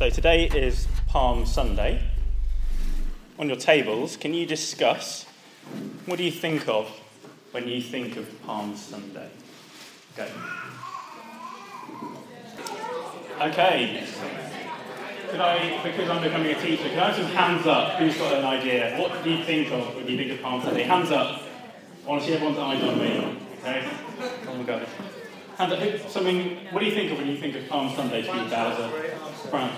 [0.00, 2.02] So today is Palm Sunday.
[3.38, 5.26] On your tables, can you discuss
[6.06, 6.88] what do you think of
[7.50, 9.28] when you think of Palm Sunday?
[10.16, 10.26] Go.
[13.42, 14.02] Okay.
[15.28, 17.98] Could I, because I'm becoming a teacher, could I have some hands up?
[17.98, 18.96] Who's got an idea?
[18.96, 20.84] What do you think of when you think of Palm Sunday?
[20.84, 21.42] Hands up.
[22.06, 23.38] I want to see everyone's eyes on me.
[23.58, 23.86] Okay?
[24.48, 24.86] Oh my God.
[25.58, 26.10] Hands up.
[26.10, 26.56] Something.
[26.70, 28.88] What do you think of when you think of Palm Sunday, Steve Bowser?
[29.50, 29.72] Frank.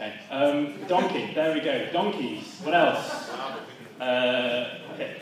[0.00, 0.14] Okay.
[0.40, 1.34] Um, donkey.
[1.34, 1.92] There we go.
[1.92, 2.60] Donkeys.
[2.62, 3.28] What else?
[4.00, 5.16] Uh, okay.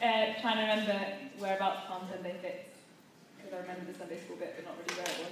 [0.00, 0.98] Uh, trying to remember
[1.38, 2.78] whereabouts Palm Sunday fits.
[3.36, 5.28] Because I remember the Sunday school bit, but not really where it was.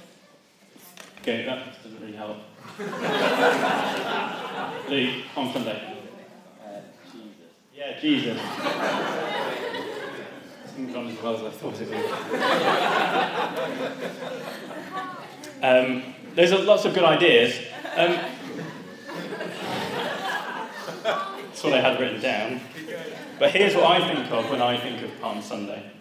[1.22, 2.36] Okay, that doesn't really help.
[4.90, 5.96] Luke, Palm Sunday.
[6.62, 7.52] Uh, Jesus.
[7.74, 8.38] Yeah, Jesus.
[10.64, 12.04] It's gone as well as I thought it would.
[15.62, 16.02] Um,
[16.34, 17.56] there's a, lots of good ideas.
[17.94, 18.18] Um,
[21.02, 22.60] that's what I had written down.
[23.38, 25.92] But here's what I think of when I think of Palm Sunday.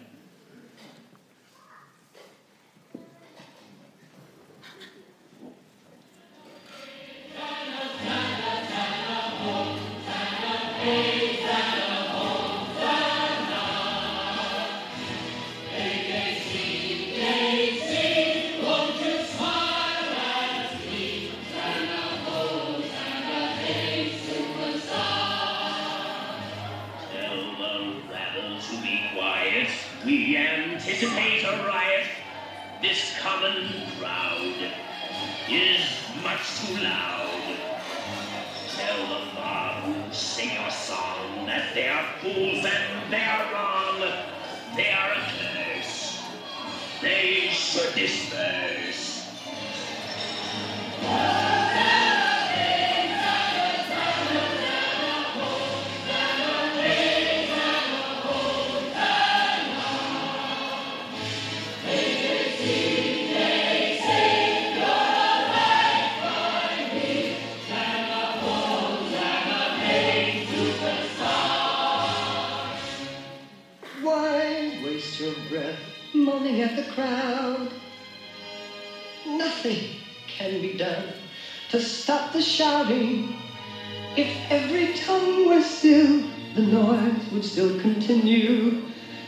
[82.94, 88.82] If every tongue were still, the noise would still continue.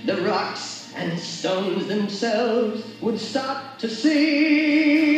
[0.05, 5.14] The rocks and stones themselves would stop to sing.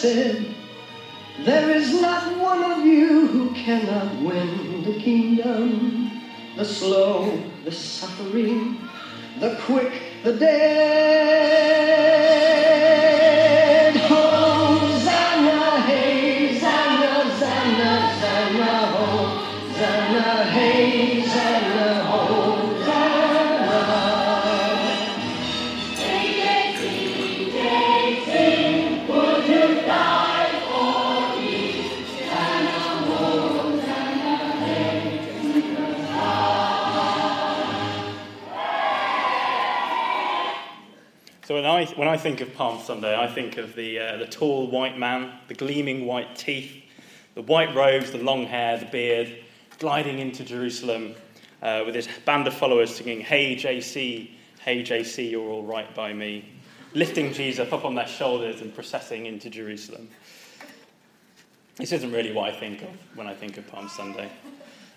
[0.00, 6.12] There is not one of you who cannot win the kingdom.
[6.56, 8.78] The slow, the suffering,
[9.40, 9.92] the quick,
[10.22, 12.07] the dead.
[42.18, 46.06] Think of Palm Sunday, I think of the, uh, the tall white man, the gleaming
[46.06, 46.84] white teeth,
[47.34, 49.44] the white robes, the long hair, the beard,
[49.78, 51.14] gliding into Jerusalem
[51.62, 56.12] uh, with his band of followers singing, Hey JC, hey JC, you're all right by
[56.12, 56.52] me,
[56.94, 60.08] lifting Jesus up on their shoulders and processing into Jerusalem.
[61.76, 64.28] This isn't really what I think of when I think of Palm Sunday.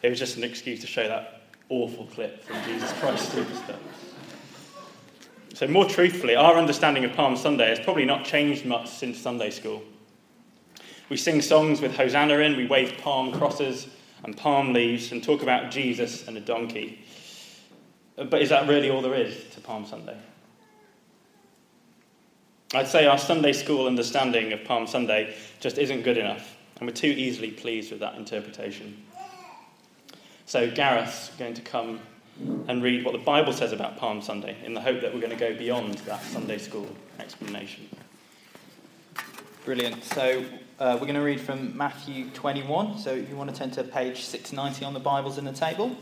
[0.02, 3.78] It was just an excuse to show that awful clip from Jesus Christ Superstar.
[5.54, 9.50] So, more truthfully, our understanding of Palm Sunday has probably not changed much since Sunday
[9.50, 9.84] school.
[11.10, 13.88] We sing songs with Hosanna in, we wave palm crosses
[14.24, 17.04] and palm leaves and talk about Jesus and a donkey.
[18.18, 20.18] Uh, but is that really all there is to Palm Sunday?
[22.74, 26.96] I'd say our Sunday school understanding of Palm Sunday just isn't good enough, and we're
[26.96, 29.04] too easily pleased with that interpretation.
[30.46, 32.00] So, Gareth's going to come
[32.68, 35.32] and read what the Bible says about Palm Sunday in the hope that we're going
[35.32, 36.88] to go beyond that Sunday school
[37.20, 37.88] explanation.
[39.66, 40.04] Brilliant.
[40.04, 40.44] So
[40.80, 42.98] uh, we're going to read from Matthew 21.
[42.98, 45.96] So if you want to turn to page 690 on the Bibles in the table.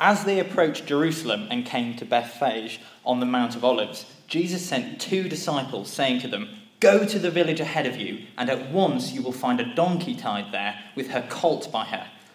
[0.00, 5.00] As they approached Jerusalem and came to Bethphage on the Mount of Olives, Jesus sent
[5.00, 6.48] two disciples, saying to them,
[6.80, 10.14] Go to the village ahead of you, and at once you will find a donkey
[10.14, 12.08] tied there with her colt by her.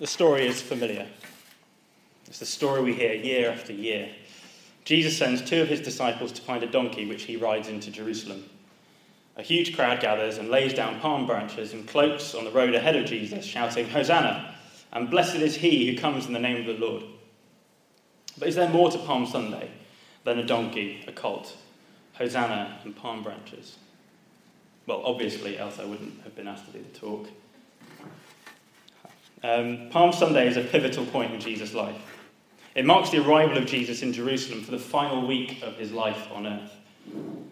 [0.00, 1.06] The story is familiar.
[2.26, 4.08] It's the story we hear year after year.
[4.86, 8.48] Jesus sends two of his disciples to find a donkey which he rides into Jerusalem.
[9.36, 12.96] A huge crowd gathers and lays down palm branches and cloaks on the road ahead
[12.96, 14.54] of Jesus, shouting, Hosanna!
[14.90, 17.04] And blessed is he who comes in the name of the Lord.
[18.38, 19.70] But is there more to Palm Sunday
[20.24, 21.54] than a donkey, a colt,
[22.14, 23.76] Hosanna, and palm branches?
[24.86, 27.28] Well, obviously, else I wouldn't have been asked to do the talk.
[29.42, 31.96] Um, Palm Sunday is a pivotal point in Jesus' life.
[32.74, 36.28] It marks the arrival of Jesus in Jerusalem for the final week of his life
[36.32, 36.72] on earth.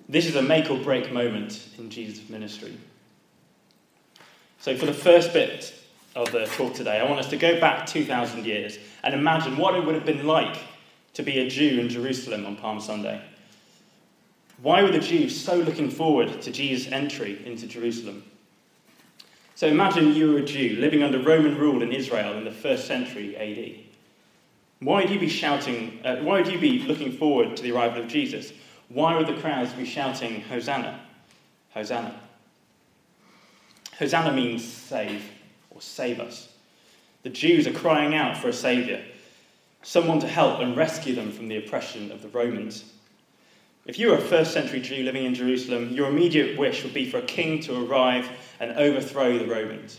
[0.09, 2.77] This is a make or break moment in Jesus' ministry.
[4.61, 5.75] So, for the first bit
[6.15, 9.75] of the talk today, I want us to go back 2,000 years and imagine what
[9.75, 10.59] it would have been like
[11.15, 13.21] to be a Jew in Jerusalem on Palm Sunday.
[14.61, 18.25] Why were the Jews so looking forward to Jesus' entry into Jerusalem?
[19.59, 22.87] So imagine you were a Jew living under Roman rule in Israel in the first
[22.87, 23.91] century AD.
[24.79, 28.01] Why would you be shouting, uh, why would you be looking forward to the arrival
[28.01, 28.53] of Jesus?
[28.89, 31.01] Why would the crowds be shouting, Hosanna?
[31.71, 32.21] Hosanna.
[33.99, 35.29] Hosanna means save
[35.71, 36.51] or save us.
[37.25, 39.01] The Jews are crying out for a saviour,
[39.83, 42.93] someone to help and rescue them from the oppression of the Romans.
[43.89, 47.11] If you were a first century Jew living in Jerusalem, your immediate wish would be
[47.11, 48.29] for a king to arrive
[48.61, 49.99] and overthrow the Romans.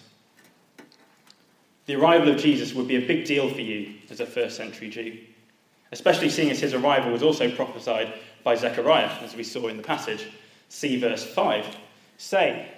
[1.88, 4.92] The arrival of Jesus would be a big deal for you as a first century
[4.92, 5.18] Jew,
[5.92, 8.14] especially seeing as his arrival was also prophesied
[8.44, 10.28] by Zechariah, as we saw in the passage.
[10.70, 11.66] See verse 5.
[12.20, 12.72] Say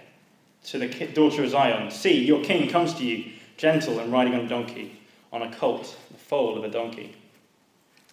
[0.63, 4.45] to the daughter of Zion, See, your king comes to you, gentle and riding on
[4.45, 5.01] a donkey,
[5.33, 7.17] on a colt, the foal of a donkey.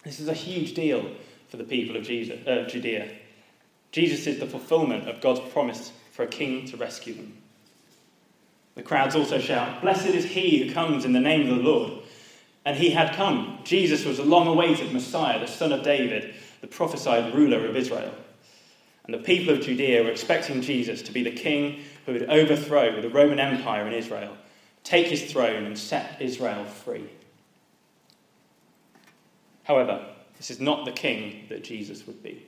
[0.03, 1.09] This is a huge deal
[1.49, 3.09] for the people of uh, Judea.
[3.91, 7.37] Jesus is the fulfillment of God's promise for a king to rescue them.
[8.75, 12.03] The crowds also shout, Blessed is he who comes in the name of the Lord.
[12.65, 13.59] And he had come.
[13.63, 18.13] Jesus was the long awaited Messiah, the son of David, the prophesied ruler of Israel.
[19.05, 23.01] And the people of Judea were expecting Jesus to be the king who would overthrow
[23.01, 24.37] the Roman Empire in Israel,
[24.83, 27.09] take his throne, and set Israel free.
[29.63, 30.05] However,
[30.39, 32.47] this is not the king that Jesus would be.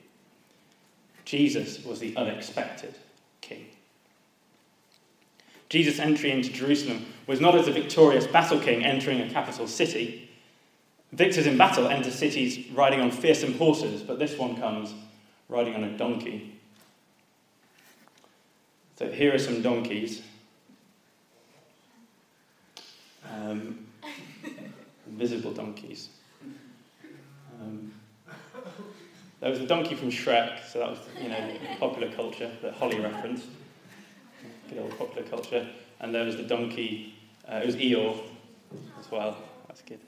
[1.26, 2.94] Jesus was the unexpected
[3.42, 3.66] king.
[5.68, 10.30] Jesus' entry into Jerusalem was not as a victorious battle king entering a capital city.
[11.12, 14.94] Victors in battle enter cities riding on fearsome horses, but this one comes
[15.50, 16.58] riding on a donkey.
[18.96, 20.22] So here are some donkeys.
[23.30, 23.86] Um,
[25.06, 26.08] invisible donkeys.
[27.62, 27.92] Um,
[29.40, 33.00] there was a donkey from Shrek, so that was, you know, popular culture, the Holly
[33.00, 33.46] reference.
[34.68, 35.68] Good old popular culture.
[36.00, 37.14] And there was the donkey,
[37.50, 38.18] uh, it was Eeyore
[38.98, 39.36] as well.
[39.66, 40.00] That's good.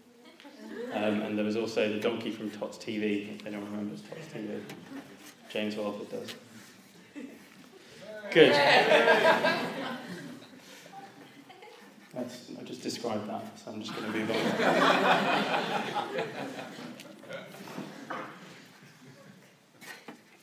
[0.92, 4.61] Um, and there was also the donkey from Tots TV, if anyone remembers Tots TV.
[5.50, 6.34] James Walford does.
[8.32, 8.52] Good.
[12.14, 14.37] That's, I just described that, so I'm just going to move on.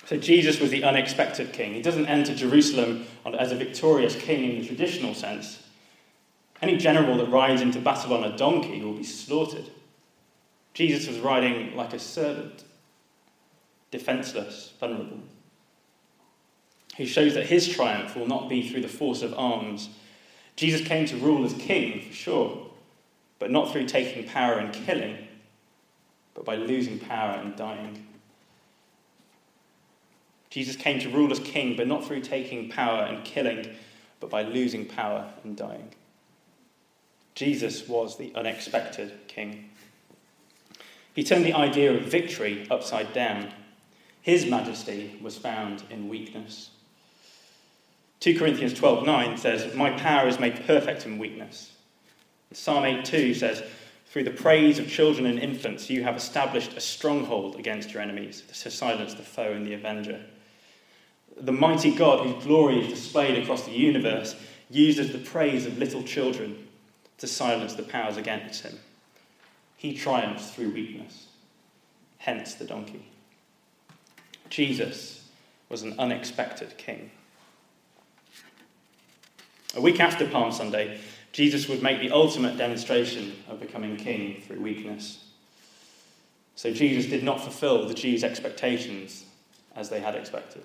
[0.06, 1.74] So Jesus was the unexpected king.
[1.74, 3.06] He doesn't enter Jerusalem
[3.40, 5.64] as a victorious king in the traditional sense.
[6.62, 9.70] Any general that rides into battle on a donkey will be slaughtered.
[10.74, 12.66] Jesus was riding like a servant,
[13.90, 15.22] defenseless, vulnerable.
[16.96, 19.90] He shows that his triumph will not be through the force of arms.
[20.58, 22.68] Jesus came to rule as king, for sure,
[23.40, 25.18] but not through taking power and killing,
[26.34, 28.08] but by losing power and dying.
[30.50, 33.76] Jesus came to rule as king, but not through taking power and killing,
[34.20, 35.94] but by losing power and dying.
[37.36, 39.70] Jesus was the unexpected king.
[41.14, 43.54] He turned the idea of victory upside down.
[44.22, 46.70] His majesty was found in weakness.
[48.20, 51.72] 2 Corinthians 12:9 says, "My power is made perfect in weakness."
[52.54, 53.64] Psalm 8:2 says,
[54.12, 58.44] "Through the praise of children and infants you have established a stronghold against your enemies
[58.62, 60.26] to silence the foe and the avenger."
[61.38, 64.36] The mighty God whose glory is displayed across the universe
[64.70, 66.68] uses the praise of little children
[67.20, 68.82] to silence the powers against him.
[69.78, 71.28] He triumphs through weakness,
[72.18, 73.06] hence the donkey.
[74.50, 75.30] Jesus
[75.70, 77.12] was an unexpected king.
[79.74, 81.00] A week after Palm Sunday,
[81.32, 85.26] Jesus would make the ultimate demonstration of becoming king through weakness.
[86.56, 89.26] So Jesus did not fulfill the Jews' expectations
[89.76, 90.64] as they had expected.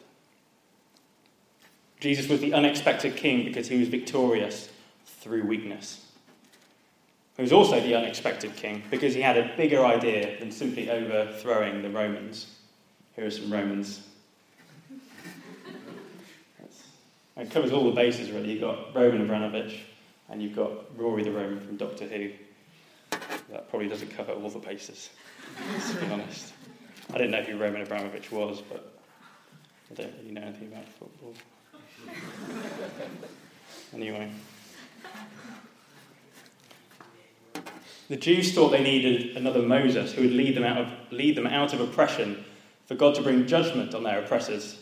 [2.01, 4.69] Jesus was the unexpected king because he was victorious
[5.07, 6.07] through weakness
[7.37, 11.83] He was also the unexpected king because he had a bigger idea than simply overthrowing
[11.83, 12.47] the Romans.
[13.15, 14.07] Here are some Romans.
[17.37, 18.53] it covers all the bases, really.
[18.53, 19.81] You've got Roman Abramovich,
[20.29, 22.31] and you've got Rory the Roman from Doctor Who.
[23.51, 25.11] That probably doesn't cover all the bases,
[25.91, 26.53] to be honest.
[27.11, 28.93] I didn't know who Roman Abramovich was, but
[29.91, 31.35] I don't really know anything about football.
[33.95, 34.31] anyway.
[38.09, 41.47] The Jews thought they needed another Moses who would lead them out of, lead them
[41.47, 42.45] out of oppression
[42.87, 44.79] for God to bring judgment on their oppressors.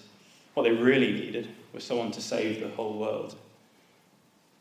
[0.54, 3.36] What they really needed was someone to save the whole world.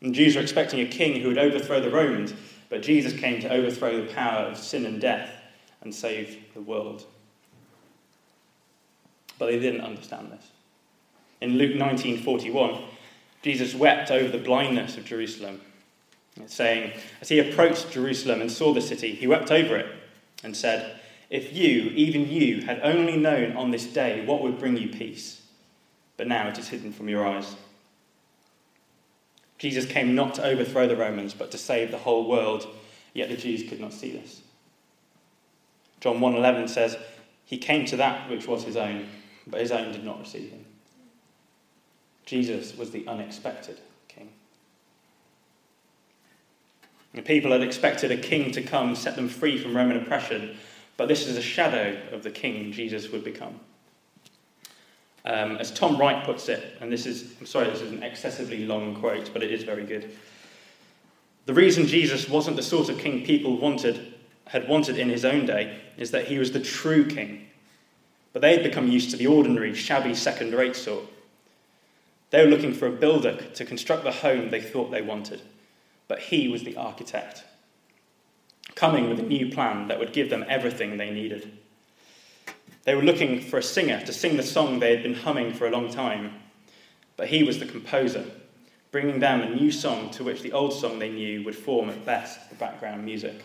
[0.04, 2.34] And Jews were expecting a king who would overthrow the Romans,
[2.68, 5.30] but Jesus came to overthrow the power of sin and death
[5.80, 7.06] and save the world.
[9.38, 10.50] But they didn't understand this.
[11.40, 12.84] In Luke 19:41,
[13.40, 15.62] Jesus wept over the blindness of Jerusalem
[16.46, 16.92] saying,
[17.22, 19.86] As he approached Jerusalem and saw the city, he wept over it
[20.42, 24.76] and said, If you, even you, had only known on this day what would bring
[24.76, 25.40] you peace,
[26.18, 27.56] but now it is hidden from your eyes.
[29.64, 32.66] Jesus came not to overthrow the Romans, but to save the whole world,
[33.14, 34.42] yet the Jews could not see this.
[36.02, 36.98] John 1:11 says,
[37.46, 39.08] "He came to that which was his own,
[39.46, 40.66] but his own did not receive him."
[42.26, 43.80] Jesus was the unexpected.
[44.06, 44.34] King.
[47.14, 50.58] The people had expected a king to come, set them free from Roman oppression,
[50.98, 53.60] but this is a shadow of the king Jesus would become.
[55.24, 58.66] Um, as Tom Wright puts it, and this is, I'm sorry, this is an excessively
[58.66, 60.14] long quote, but it is very good.
[61.46, 64.14] The reason Jesus wasn't the sort of king people wanted,
[64.46, 67.46] had wanted in his own day is that he was the true king.
[68.32, 71.04] But they had become used to the ordinary, shabby, second rate sort.
[72.30, 75.40] They were looking for a builder to construct the home they thought they wanted
[76.08, 77.44] but he was the architect,
[78.74, 81.58] coming with a new plan that would give them everything they needed.
[82.84, 85.66] They were looking for a singer to sing the song they had been humming for
[85.66, 86.34] a long time,
[87.16, 88.24] but he was the composer,
[88.90, 92.04] bringing them a new song to which the old song they knew would form at
[92.04, 93.44] best the background music.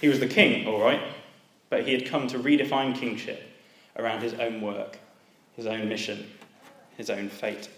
[0.00, 1.02] He was the king, all right,
[1.68, 3.42] but he had come to redefine kingship
[3.96, 4.98] around his own work,
[5.54, 6.30] his own mission,
[6.96, 7.68] his own fate.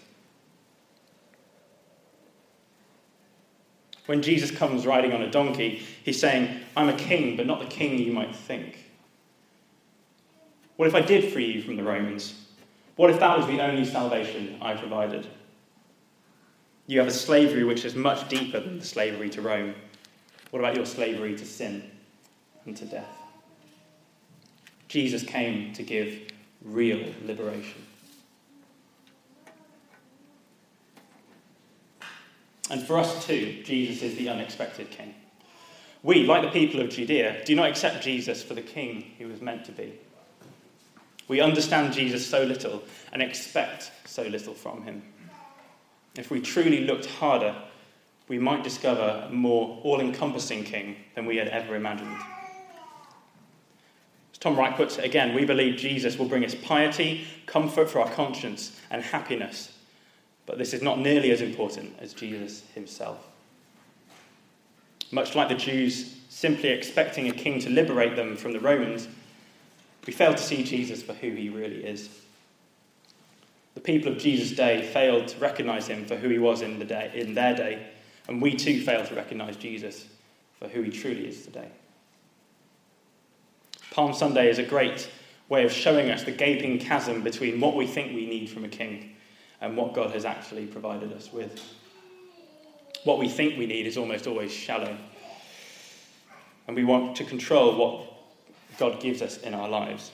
[4.07, 7.67] When Jesus comes riding on a donkey, he's saying, I'm a king, but not the
[7.67, 8.90] king you might think.
[10.81, 12.33] What if I did free you from the Romans?
[12.97, 15.27] What if that was the only salvation I provided?
[16.87, 19.75] You have a slavery which is much deeper than the slavery to Rome.
[20.49, 21.83] What about your slavery to sin
[22.65, 23.15] and to death?
[24.89, 26.19] Jesus came to give
[26.65, 27.85] real liberation.
[32.71, 35.15] And for us too, Jesus is the unexpected king.
[36.03, 39.43] We, like the people of Judea, do not accept Jesus for the king he was
[39.43, 39.99] meant to be.
[41.31, 42.83] We understand Jesus so little
[43.13, 45.01] and expect so little from him.
[46.17, 47.55] If we truly looked harder,
[48.27, 52.17] we might discover a more all encompassing king than we had ever imagined.
[54.33, 58.01] As Tom Wright puts it again we believe Jesus will bring us piety, comfort for
[58.01, 59.71] our conscience, and happiness.
[60.47, 63.25] But this is not nearly as important as Jesus himself.
[65.13, 69.07] Much like the Jews simply expecting a king to liberate them from the Romans,
[70.07, 72.09] we fail to see Jesus for who he really is.
[73.75, 76.85] The people of Jesus' day failed to recognize him for who he was in, the
[76.85, 77.87] day, in their day,
[78.29, 80.07] and we too fail to recognize Jesus
[80.59, 81.69] for who he truly is today.
[83.91, 85.11] Palm Sunday is a great
[85.49, 88.69] way of showing us the gaping chasm between what we think we need from a
[88.69, 89.17] king
[89.61, 91.61] and what God has actually provided us with.
[93.05, 94.97] What we think we need is almost always shallow.
[96.67, 98.10] And we want to control what
[98.81, 100.11] God gives us in our lives.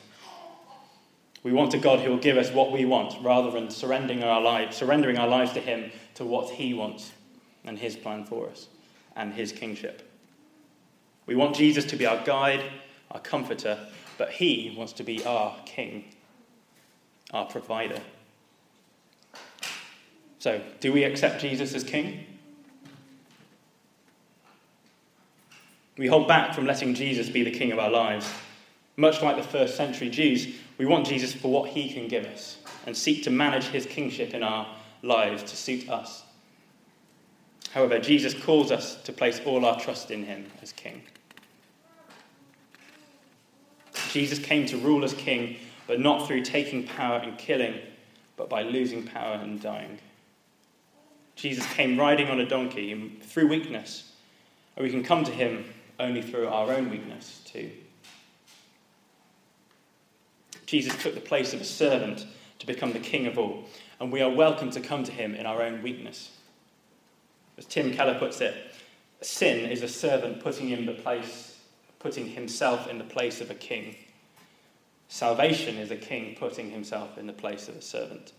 [1.45, 4.41] We want a God who will give us what we want rather than surrendering our
[4.41, 7.13] lives, surrendering our lives to Him to what He wants
[7.65, 8.67] and His plan for us
[9.15, 10.11] and His kingship.
[11.27, 12.65] We want Jesus to be our guide,
[13.13, 13.87] our comforter,
[14.19, 16.05] but He wants to be our King,
[17.33, 18.01] our provider.
[20.41, 22.27] So, do we accept Jesus as King?
[25.97, 28.29] We hold back from letting Jesus be the King of our lives.
[28.97, 32.59] Much like the first century Jews, we want Jesus for what He can give us
[32.87, 34.67] and seek to manage His kingship in our
[35.03, 36.23] lives to suit us.
[37.73, 41.03] However, Jesus calls us to place all our trust in Him as King.
[44.11, 47.75] Jesus came to rule as king, but not through taking power and killing,
[48.37, 49.99] but by losing power and dying.
[51.35, 54.13] Jesus came riding on a donkey through weakness,
[54.75, 55.67] and we can come to him
[56.01, 57.71] only through our own weakness too.
[60.67, 62.27] Jesus took the place of a servant
[62.59, 63.65] to become the king of all,
[64.01, 66.31] and we are welcome to come to him in our own weakness.
[67.57, 68.55] As Tim Keller puts it,
[69.23, 71.55] sin is a servant putting in the place
[71.99, 73.97] putting himself in the place of a king.
[75.09, 78.33] Salvation is a king putting himself in the place of a servant.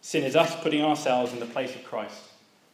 [0.00, 2.18] Sin is us putting ourselves in the place of Christ,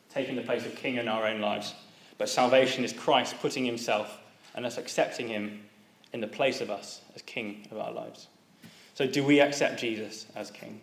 [0.09, 1.75] taking the place of king in our own lives.
[2.17, 4.19] But salvation is Christ putting himself
[4.55, 5.61] and us accepting him
[6.13, 8.29] in the place of us as king of our lives.
[8.95, 10.81] So, do we accept Jesus as king?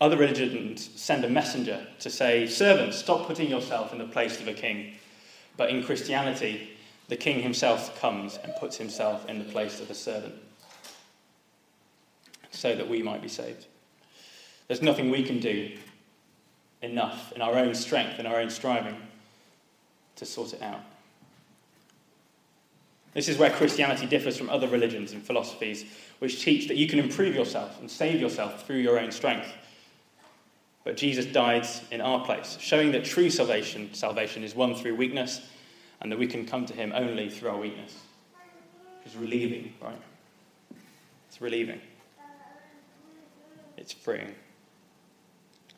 [0.00, 4.48] Other religions send a messenger to say, Servants, stop putting yourself in the place of
[4.48, 4.94] a king.
[5.56, 6.70] But in Christianity,
[7.08, 10.34] the king himself comes and puts himself in the place of a servant
[12.50, 13.66] so that we might be saved.
[14.66, 15.76] There's nothing we can do
[16.80, 18.96] enough in our own strength and our own striving
[20.16, 20.80] to sort it out.
[23.14, 25.84] This is where Christianity differs from other religions and philosophies,
[26.18, 29.48] which teach that you can improve yourself and save yourself through your own strength.
[30.84, 35.40] But Jesus died in our place, showing that true salvation, salvation is won through weakness
[36.00, 37.96] and that we can come to him only through our weakness.
[39.04, 40.00] It's relieving, right?
[41.28, 41.80] It's relieving.
[43.76, 44.34] It's freeing.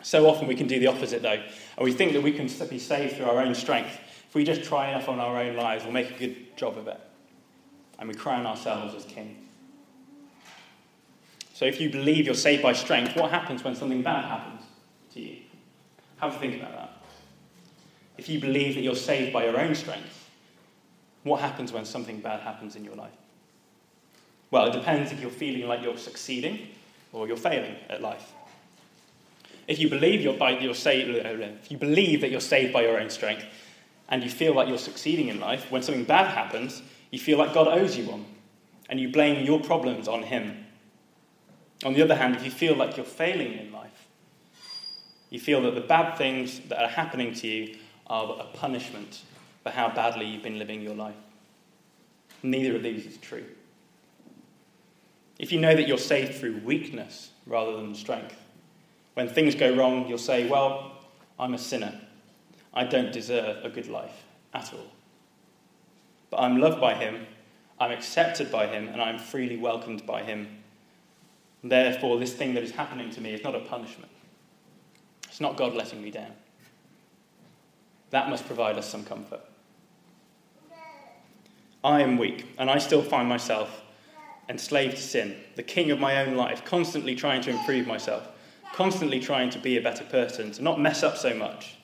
[0.02, 2.78] So often we can do the opposite, though, and we think that we can be
[2.78, 3.98] saved through our own strength.
[4.28, 6.88] If we just try enough on our own lives, we'll make a good job of
[6.88, 7.00] it.
[7.98, 9.36] And we crown ourselves as king.
[11.54, 14.54] So if you believe you're saved by strength, what happens when something bad happens?
[15.14, 15.36] to you.
[16.18, 16.90] Have a think about that.
[18.18, 20.28] If you believe that you're saved by your own strength,
[21.22, 23.12] what happens when something bad happens in your life?
[24.50, 26.68] Well, it depends if you're feeling like you're succeeding
[27.12, 28.32] or you're failing at life.
[29.66, 33.00] If you believe you're, by, you're saved, if you believe that you're saved by your
[33.00, 33.44] own strength,
[34.10, 36.82] and you feel like you're succeeding in life, when something bad happens,
[37.14, 38.24] you feel like God owes you one,
[38.90, 40.66] and you blame your problems on Him.
[41.84, 44.08] On the other hand, if you feel like you're failing in life,
[45.30, 47.76] you feel that the bad things that are happening to you
[48.08, 49.22] are a punishment
[49.62, 51.14] for how badly you've been living your life.
[52.42, 53.44] Neither of these is true.
[55.38, 58.34] If you know that you're saved through weakness rather than strength,
[59.14, 60.98] when things go wrong, you'll say, Well,
[61.38, 61.94] I'm a sinner.
[62.72, 64.90] I don't deserve a good life at all.
[66.34, 67.28] But I'm loved by Him,
[67.78, 70.48] I'm accepted by Him, and I'm freely welcomed by Him.
[71.62, 74.10] Therefore, this thing that is happening to me is not a punishment.
[75.28, 76.32] It's not God letting me down.
[78.10, 79.42] That must provide us some comfort.
[81.84, 83.84] I am weak, and I still find myself
[84.48, 88.26] enslaved to sin, the king of my own life, constantly trying to improve myself,
[88.72, 91.76] constantly trying to be a better person, to not mess up so much,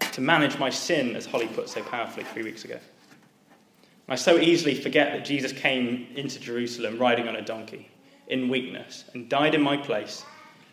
[0.00, 2.80] to manage my sin, as Holly put so powerfully three weeks ago.
[4.08, 7.90] I so easily forget that Jesus came into Jerusalem riding on a donkey
[8.26, 10.24] in weakness and died in my place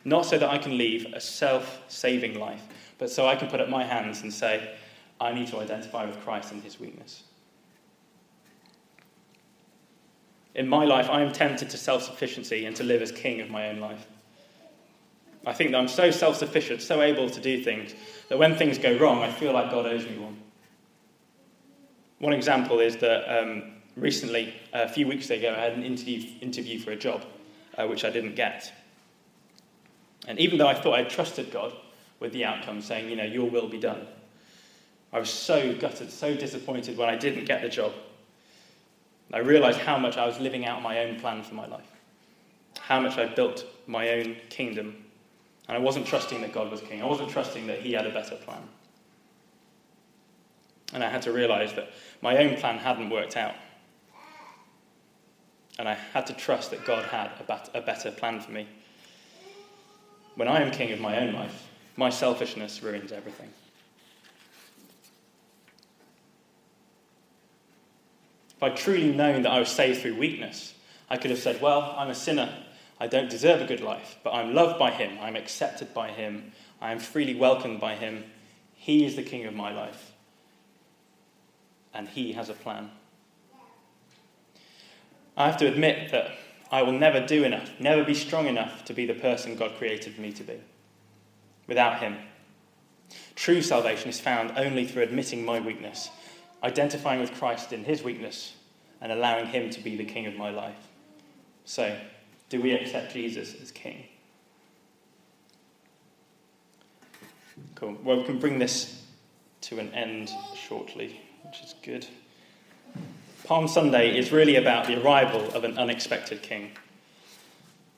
[0.06, 2.62] not so that I can leave a self saving life,
[3.00, 4.76] but so I can put up my hands and say,
[5.20, 7.24] I need to identify with Christ in his weakness.
[10.54, 13.50] In my life, I am tempted to self sufficiency and to live as king of
[13.50, 14.06] my own life.
[15.46, 17.96] I think that I'm so self sufficient, so able to do things,
[18.30, 20.40] that when things go wrong, I feel like God owes me one.
[22.20, 26.80] One example is that um, recently, a few weeks ago, I had an interview, interview
[26.80, 27.24] for a job,
[27.78, 28.72] uh, which I didn't get.
[30.28, 31.74] And even though I thought I trusted God
[32.20, 34.08] with the outcome, saying, you know, your will be done,
[35.12, 37.94] I was so gutted, so disappointed when I didn't get the job.
[39.34, 41.90] I realized how much I was living out my own plan for my life,
[42.80, 45.04] how much I built my own kingdom.
[45.68, 48.12] And I wasn't trusting that God was king, I wasn't trusting that He had a
[48.12, 48.62] better plan.
[50.94, 53.56] And I had to realize that my own plan hadn't worked out.
[55.78, 57.32] And I had to trust that God had
[57.74, 58.68] a, better plan for me.
[60.36, 61.68] When I am king of my own life,
[61.98, 63.50] my selfishness ruins everything.
[68.56, 70.74] If I'd truly known that I was saved through weakness,
[71.10, 72.54] I could have said, Well, I'm a sinner.
[73.00, 75.18] I don't deserve a good life, but I'm loved by Him.
[75.22, 76.54] I'm accepted by Him.
[76.82, 78.24] I am freely welcomed by Him.
[78.74, 80.14] He is the King of my life.
[81.96, 82.92] And He has a plan.
[85.36, 86.32] I have to admit that
[86.72, 90.20] I will never do enough, never be strong enough to be the person God created
[90.20, 90.60] me to be
[91.68, 92.18] without Him.
[93.36, 96.10] True salvation is found only through admitting my weakness
[96.66, 98.56] identifying with Christ in his weakness
[99.00, 100.88] and allowing him to be the king of my life.
[101.64, 101.98] So,
[102.50, 104.06] do we accept Jesus as king?
[107.76, 107.98] Cool.
[108.04, 109.04] Well, we can bring this
[109.62, 111.22] to an end shortly,
[111.56, 112.08] which is good.
[113.46, 116.72] Palm Sunday is really about the arrival of an unexpected king.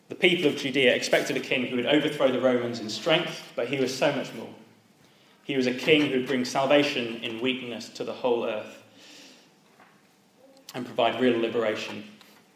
[0.09, 3.67] The people of Judea expected a king who would overthrow the Romans in strength, but
[3.67, 4.49] he was so much more.
[5.43, 8.83] He was a king who would bring salvation in weakness to the whole earth
[10.73, 12.03] and provide real liberation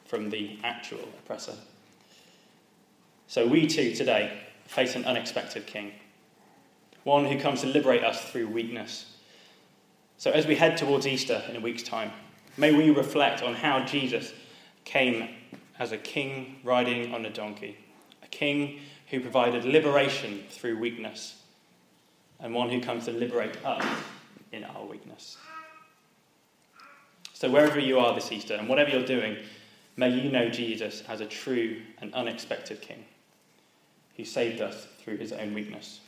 [0.05, 1.55] from the actual oppressor.
[3.27, 5.93] So we too today face an unexpected king,
[7.03, 9.10] one who comes to liberate us through weakness.
[10.21, 12.11] So as we head towards Easter in a week's time,
[12.55, 14.33] may we reflect on how Jesus
[14.85, 15.27] came
[15.79, 17.75] as a king riding on a donkey,
[18.21, 21.41] a king who provided liberation through weakness
[22.39, 23.83] and one who comes to liberate us
[24.51, 25.37] in our weakness.
[27.33, 29.37] So, wherever you are this Easter and whatever you're doing,
[29.97, 33.05] may you know Jesus as a true and unexpected King
[34.17, 35.99] who saved us through his own weakness.